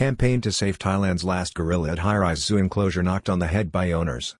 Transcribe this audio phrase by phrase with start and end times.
[0.00, 3.92] Campaign to save Thailand's last gorilla at high-rise zoo enclosure knocked on the head by
[3.92, 4.34] owners.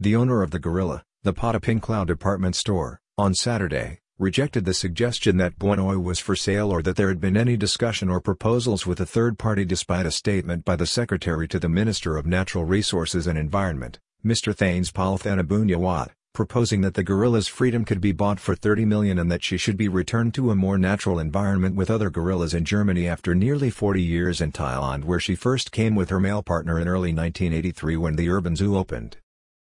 [0.00, 5.36] The owner of the gorilla, the Pata Pinklao department store, on Saturday, rejected the suggestion
[5.36, 8.88] that Bua Noi was for sale or that there had been any discussion or proposals
[8.88, 12.64] with a third party despite a statement by the Secretary to the Minister of Natural
[12.64, 14.52] Resources and Environment, Mr.
[14.52, 16.08] Thanespol Thanaboonyawat,
[16.38, 19.76] proposing that the gorilla's freedom could be bought for 30 million and that she should
[19.76, 24.00] be returned to a more natural environment with other gorillas in Germany after nearly 40
[24.00, 28.14] years in Thailand where she first came with her male partner in early 1983 when
[28.14, 29.16] the urban zoo opened.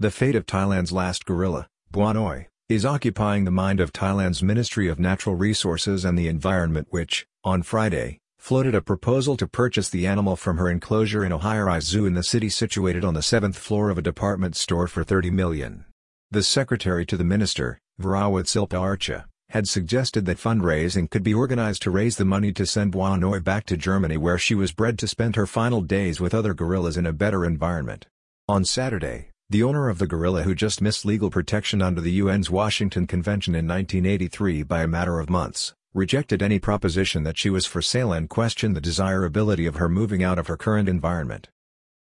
[0.00, 4.88] The fate of Thailand's last gorilla, Bua Noi, is occupying the mind of Thailand's Ministry
[4.88, 10.04] of Natural Resources and the Environment which, on Friday, floated a proposal to purchase the
[10.04, 13.56] animal from her enclosure in a high-rise zoo in the city situated on the seventh
[13.56, 15.84] floor of a department store for 30 million.
[16.32, 21.90] The secretary to the minister, Varawut Silpa-archa, had suggested that fundraising could be organized to
[21.90, 25.08] raise the money to send Bua Noi back to Germany where she was bred to
[25.08, 28.06] spend her final days with other gorillas in a better environment.
[28.46, 32.48] On Saturday, the owner of the gorilla who just missed legal protection under the UN's
[32.48, 37.66] Washington Convention in 1983 by a matter of months, rejected any proposition that she was
[37.66, 41.48] for sale and questioned the desirability of her moving out of her current environment.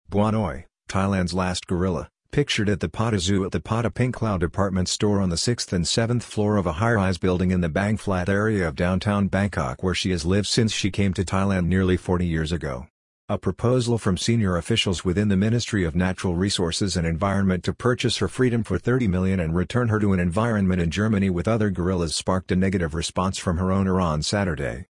[0.09, 4.87] Bua Noi, Thailand's last gorilla, Pictured at the Pata Zoo at the Pata Pinklao department
[4.87, 8.29] store on the 6th and 7th floor of a high-rise building in the Bang Phlat
[8.29, 12.27] area of downtown Bangkok where she has lived since she came to Thailand nearly 40
[12.27, 12.85] years ago.
[13.29, 18.17] A proposal from senior officials within the Ministry of Natural Resources and Environment to purchase
[18.17, 21.71] her freedom for 30 million and return her to an environment in Germany with other
[21.71, 24.85] gorillas sparked a negative response from her owner on Saturday.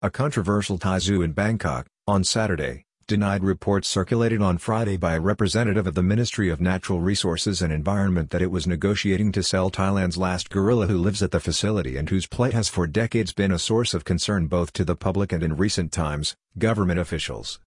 [0.00, 5.20] A controversial Thai zoo in Bangkok, on Saturday, denied reports circulated on Friday by a
[5.20, 9.68] representative of the Ministry of Natural Resources and Environment that it was negotiating to sell
[9.68, 13.50] Thailand's last gorilla who lives at the facility and whose plight has for decades been
[13.50, 17.58] a source of concern both to the public and in recent times, government officials.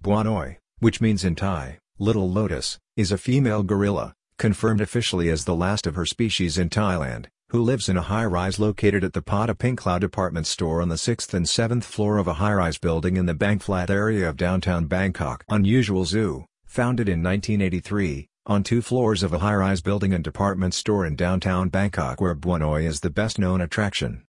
[0.00, 5.44] Bua Noi, which means in Thai, Little Lotus, is a female gorilla, confirmed officially as
[5.44, 9.22] the last of her species in Thailand, who lives in a high-rise located at the
[9.22, 13.24] Pata Patapingklao department store on the 6th and 7th floor of a high-rise building in
[13.24, 15.44] the Bang Phlat area of downtown Bangkok.
[15.48, 21.06] Unusual Zoo, founded in 1983, on two floors of a high-rise building and department store
[21.06, 24.24] in downtown Bangkok where Bua Noi is the best-known attraction.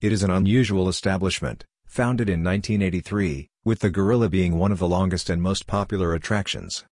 [0.00, 4.88] It is an unusual establishment, founded in 1983, with the gorilla being one of the
[4.88, 6.84] longest and most popular attractions.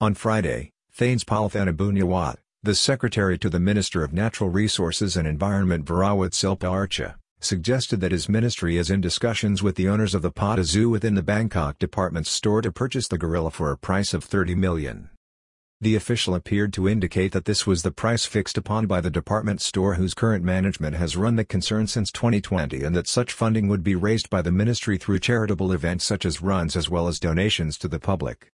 [0.00, 6.32] On Friday, Thanespol Thanaboonyawat, the secretary to the Minister of Natural Resources and Environment Varawut
[6.32, 10.90] Silpa-archa, suggested that his ministry is in discussions with the owners of the Pata Zoo
[10.90, 15.10] within the Bangkok department store to purchase the gorilla for a price of 30 million.
[15.80, 19.60] The official appeared to indicate that this was the price fixed upon by the department
[19.60, 23.84] store whose current management has run the concern since 2020 and that such funding would
[23.84, 27.78] be raised by the ministry through charitable events such as runs as well as donations
[27.78, 28.50] to the public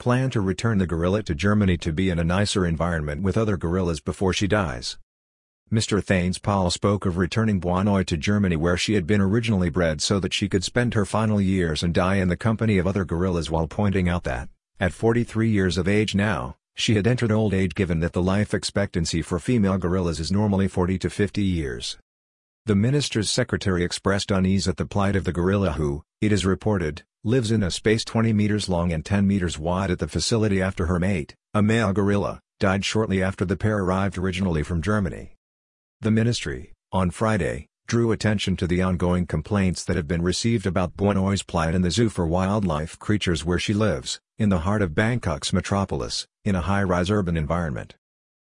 [0.00, 3.58] plan to return the gorilla to Germany to be in a nicer environment with other
[3.58, 4.96] gorillas before she dies.
[5.70, 6.02] Mr.
[6.02, 10.18] Thanespol spoke of returning Bua Noi to Germany where she had been originally bred so
[10.18, 13.50] that she could spend her final years and die in the company of other gorillas
[13.50, 14.48] while pointing out that,
[14.80, 18.54] at 43 years of age now, she had entered old age given that the life
[18.54, 21.98] expectancy for female gorillas is normally 40 to 50 years.
[22.64, 27.02] The minister's secretary expressed unease at the plight of the gorilla who, it is reported,
[27.22, 30.86] lives in a space 20 meters long and 10 meters wide at the facility after
[30.86, 35.34] her mate, a male gorilla, died shortly after the pair arrived originally from Germany.
[36.00, 40.96] The ministry, on Friday, drew attention to the ongoing complaints that have been received about
[40.96, 44.80] Bua Noi's plight in the zoo for wildlife creatures where she lives, in the heart
[44.80, 47.96] of Bangkok's metropolis, in a high-rise urban environment.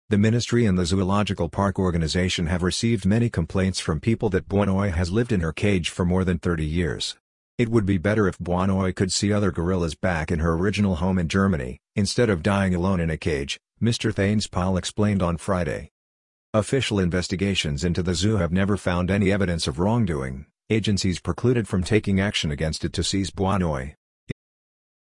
[0.10, 4.66] The ministry and the Zoological Park organization have received many complaints from people that Bua
[4.66, 7.16] Noi has lived in her cage for more than 30 years.
[7.58, 10.98] It would be better if Bua Noi could see other gorillas back in her original
[10.98, 14.14] home in Germany, instead of dying alone in a cage, Mr.
[14.14, 14.48] Thanes
[14.78, 15.90] explained on Friday.
[16.54, 21.84] Official investigations into the zoo have never found any evidence of wrongdoing, agencies precluded from
[21.84, 23.96] taking action against it to seize Bua Noi.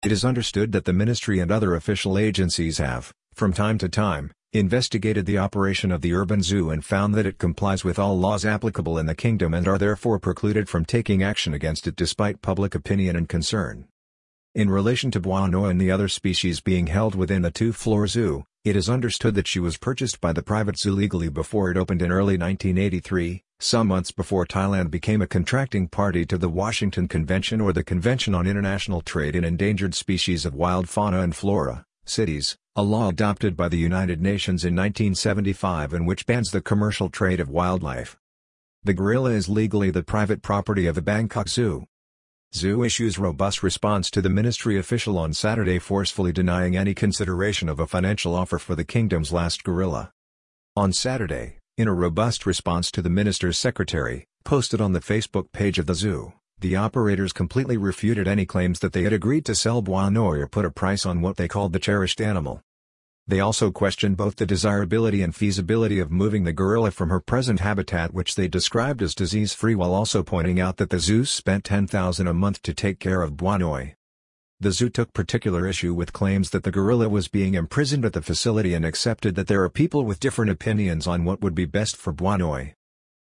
[0.05, 4.31] It is understood that the ministry and other official agencies have, from time to time,
[4.53, 8.45] investigated the operation of the urban zoo and found that it complies with all laws
[8.45, 12.75] applicable in the kingdom and are therefore precluded from taking action against it despite public
[12.75, 13.87] opinion and concern.
[14.55, 18.45] In relation to Bua Noi and the other species being held within the two-floor zoo,
[18.65, 22.03] it is understood that she was purchased by the private zoo legally before it opened
[22.03, 27.61] in early 1983, some months before Thailand became a contracting party to the Washington Convention
[27.61, 32.59] or the Convention on International Trade in Endangered Species of Wild Fauna and Flora, CITES,
[32.75, 37.39] a law adopted by the United Nations in 1975 and which bans the commercial trade
[37.39, 38.17] of wildlife.
[38.83, 41.85] The gorilla is legally the private property of the Bangkok Zoo.
[42.55, 47.79] Zoo issues robust response to the ministry official on Saturday forcefully denying any consideration of
[47.79, 50.11] a financial offer for the kingdom's last gorilla.
[50.75, 55.79] On Saturday, in a robust response to the minister's secretary, posted on the Facebook page
[55.79, 56.33] of the zoo,
[56.63, 60.47] the operators completely refuted any claims that they had agreed to sell Bua Noi or
[60.47, 62.63] put a price on what they called the cherished animal.
[63.27, 67.61] They also questioned both the desirability and feasibility of moving the gorilla from her present
[67.61, 72.29] habitat which they described as disease-free while also pointing out that the zoo spent $10,000
[72.29, 73.95] a month to take care of Bua Noi.
[74.61, 78.23] The zoo took particular issue with claims that the gorilla was being imprisoned at the
[78.23, 81.97] facility and accepted that there are people with different opinions on what would be best
[81.97, 82.75] for Bua Noi.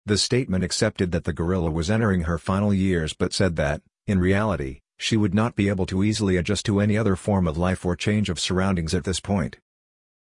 [0.08, 4.18] The statement accepted that the gorilla was entering her final years but said that, in
[4.18, 7.84] reality, she would not be able to easily adjust to any other form of life
[7.84, 9.58] or change of surroundings at this point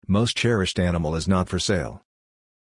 [0.07, 2.01] most cherished animal is not for sale.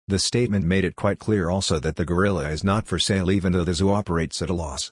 [0.07, 3.53] The statement made it quite clear also that the gorilla is not for sale even
[3.53, 4.91] though the zoo operates at a loss.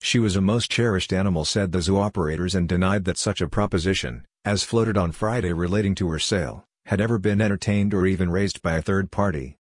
[0.00, 3.48] She was a most cherished animal said the zoo operators and denied that such a
[3.48, 8.30] proposition, as floated on Friday relating to her sale, had ever been entertained or even
[8.30, 9.56] raised by a third party.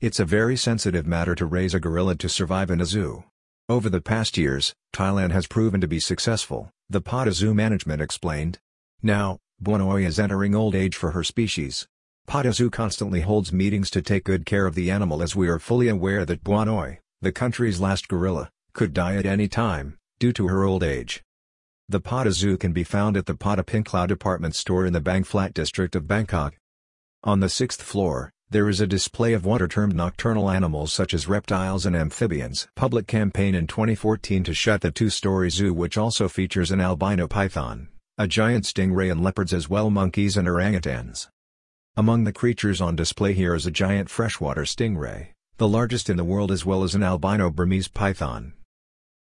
[0.00, 3.24] It's a very sensitive matter to raise a gorilla to survive in a zoo.
[3.68, 8.60] Over the past years, Thailand has proven to be successful, the PATA Zoo management explained.
[9.02, 11.88] Now, Bua Noi is entering old age for her species.
[12.28, 15.58] PATA Zoo constantly holds meetings to take good care of the animal as we are
[15.58, 20.32] fully aware that Bua Noi, the country's last gorilla, could die at any time, due
[20.32, 21.24] to her old age.
[21.88, 25.24] The PATA Zoo can be found at the Pata Pinklao department store in the Bang
[25.24, 26.54] Phlat district of Bangkok.
[27.24, 31.12] On the sixth floor, there is a display of what are termed nocturnal animals such
[31.14, 32.68] as reptiles and amphibians.
[32.74, 37.88] Public campaign in 2014 to shut the two-story zoo which also features an albino python
[38.20, 41.28] a giant stingray and leopards as well monkeys and orangutans.
[41.96, 45.28] Among the creatures on display here is a giant freshwater stingray,
[45.58, 48.54] the largest in the world as well as an albino Burmese python.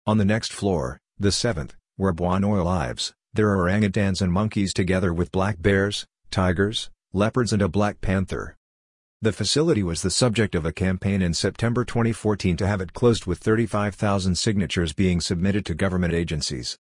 [0.08, 4.74] On the next floor, the seventh, where Bua Noi lives, there are orangutans and monkeys
[4.74, 8.55] together with black bears, tigers, leopards and a black panther.
[9.26, 13.26] The facility was the subject of a campaign in September 2014 to have it closed
[13.26, 16.78] with 35,000 signatures being submitted to government agencies.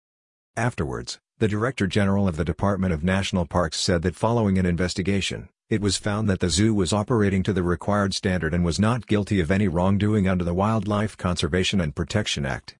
[0.55, 5.49] Afterwards, the Director General of the Department of National Parks said that following an investigation,
[5.69, 9.05] it was found that the zoo was operating to the required standard and was not
[9.05, 12.77] guilty of any wrongdoing under the Wildlife Conservation and Protection Act.